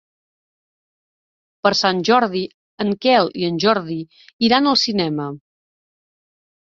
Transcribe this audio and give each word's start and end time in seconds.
Per 1.67 1.71
Sant 1.79 1.99
Jordi 2.09 2.41
en 2.85 2.89
Quel 3.05 3.29
i 3.41 3.45
en 3.49 3.59
Jordi 3.65 3.97
iran 4.49 4.71
al 4.73 4.79
cinema. 4.85 5.29